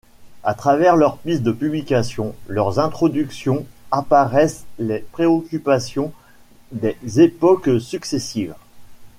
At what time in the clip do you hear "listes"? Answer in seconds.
1.25-1.43